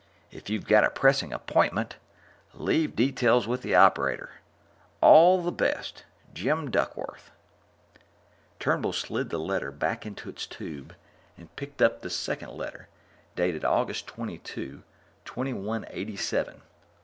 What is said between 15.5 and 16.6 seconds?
one day later.